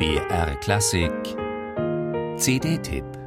[0.00, 1.36] BR Klassik.
[2.38, 3.19] CD-Tipp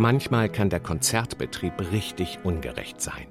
[0.00, 3.26] Manchmal kann der Konzertbetrieb richtig ungerecht sein.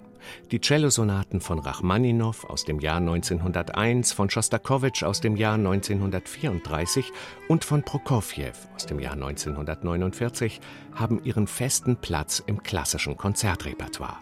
[0.51, 7.11] Die Cellosonaten von Rachmaninow aus dem Jahr 1901, von Schostakowitsch aus dem Jahr 1934
[7.47, 10.61] und von Prokofjew aus dem Jahr 1949
[10.93, 14.17] haben ihren festen Platz im klassischen Konzertrepertoire.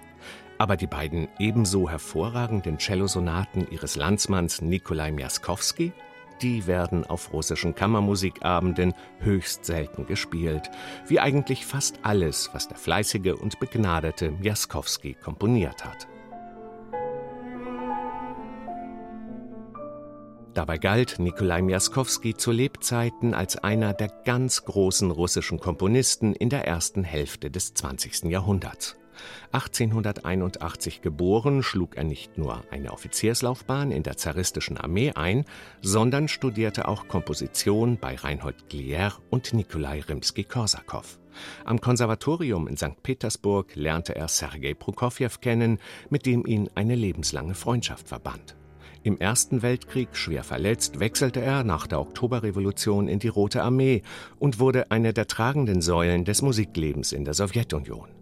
[0.58, 5.92] Aber die beiden ebenso hervorragenden Cellosonaten ihres Landsmanns Nikolai Miaskowski
[6.42, 10.70] die werden auf russischen Kammermusikabenden höchst selten gespielt,
[11.08, 16.08] wie eigentlich fast alles, was der fleißige und begnadete Jaskowski komponiert hat.
[20.58, 26.66] Dabei galt Nikolai Miaskowski zu Lebzeiten als einer der ganz großen russischen Komponisten in der
[26.66, 28.24] ersten Hälfte des 20.
[28.24, 28.98] Jahrhunderts.
[29.52, 35.46] 1881 geboren, schlug er nicht nur eine Offizierslaufbahn in der zaristischen Armee ein,
[35.82, 41.20] sondern studierte auch Komposition bei Reinhold Glier und Nikolai Rimski-Korsakow.
[41.66, 43.04] Am Konservatorium in St.
[43.04, 48.56] Petersburg lernte er Sergei Prokofjew kennen, mit dem ihn eine lebenslange Freundschaft verband.
[49.04, 54.02] Im Ersten Weltkrieg schwer verletzt wechselte er nach der Oktoberrevolution in die Rote Armee
[54.38, 58.17] und wurde eine der tragenden Säulen des Musiklebens in der Sowjetunion.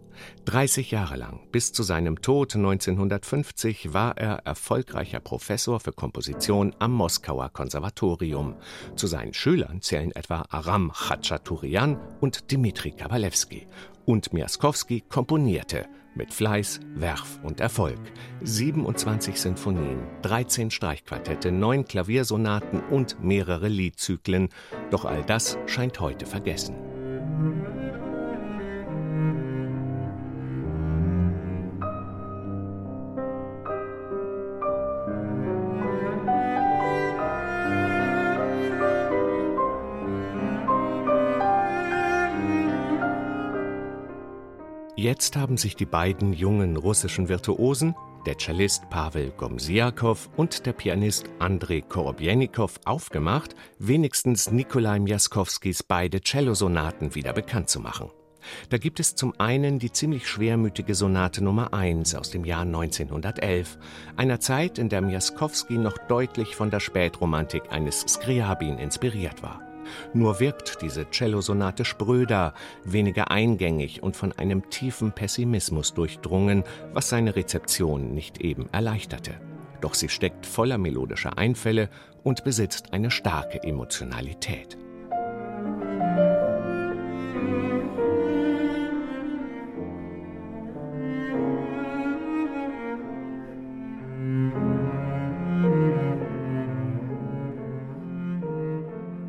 [0.46, 6.92] 30 Jahre lang, bis zu seinem Tod 1950, war er erfolgreicher Professor für Komposition am
[6.92, 8.56] Moskauer Konservatorium.
[8.94, 13.66] Zu seinen Schülern zählen etwa Aram Khachaturian und Dmitri Kabalewski.
[14.04, 18.00] Und Miaskowski komponierte mit Fleiß, Werf und Erfolg.
[18.42, 24.48] 27 Sinfonien, 13 Streichquartette, 9 Klaviersonaten und mehrere Liedzyklen.
[24.90, 26.95] Doch all das scheint heute vergessen.
[45.06, 47.94] Jetzt haben sich die beiden jungen russischen Virtuosen,
[48.26, 57.14] der Cellist Pavel Gomsiakow und der Pianist Andrei Korobjenikow, aufgemacht, wenigstens Nikolai Miaskowskis beide Cellosonaten
[57.14, 58.10] wieder bekannt zu machen.
[58.68, 63.78] Da gibt es zum einen die ziemlich schwermütige Sonate Nummer 1 aus dem Jahr 1911,
[64.16, 69.65] einer Zeit, in der Miaskowski noch deutlich von der Spätromantik eines Skriabin inspiriert war.
[70.14, 72.54] Nur wirkt diese Cellosonate spröder,
[72.84, 79.34] weniger eingängig und von einem tiefen Pessimismus durchdrungen, was seine Rezeption nicht eben erleichterte.
[79.80, 81.88] Doch sie steckt voller melodischer Einfälle
[82.22, 84.76] und besitzt eine starke Emotionalität.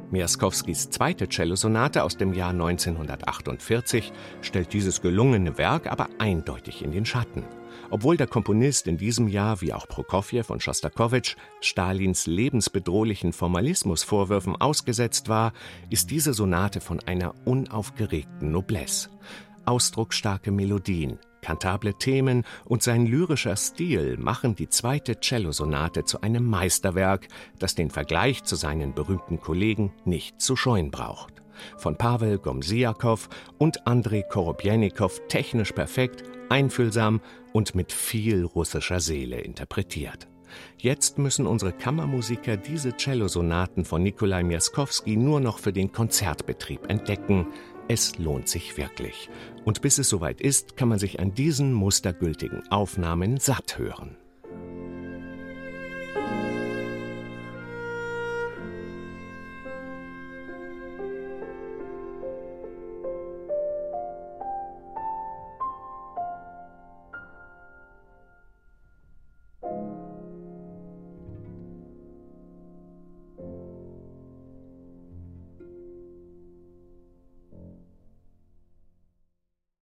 [0.10, 7.06] Miaskowskis zweite Cellosonate aus dem Jahr 1948 stellt dieses gelungene Werk aber eindeutig in den
[7.06, 7.44] Schatten.
[7.90, 15.30] Obwohl der Komponist in diesem Jahr, wie auch Prokofjew und Schostakowitsch, Stalins lebensbedrohlichen Formalismusvorwürfen ausgesetzt
[15.30, 15.54] war,
[15.90, 19.10] ist diese Sonate von einer unaufgeregten Noblesse.
[19.66, 27.28] Ausdrucksstarke Melodien, Kantable Themen und sein lyrischer Stil machen die zweite Cellosonate zu einem Meisterwerk,
[27.60, 31.34] das den Vergleich zu seinen berühmten Kollegen nicht zu scheuen braucht.
[31.78, 37.22] Von Pavel Gomsiakow und Andrei Korobjenikow technisch perfekt, einfühlsam
[37.54, 40.28] und mit viel russischer Seele interpretiert.
[40.78, 47.48] Jetzt müssen unsere Kammermusiker diese Cellosonaten von Nikolai Miaskowski nur noch für den Konzertbetrieb entdecken,
[47.88, 49.30] es lohnt sich wirklich.
[49.66, 54.18] Und bis es soweit ist, kann man sich an diesen mustergültigen Aufnahmen satt hören.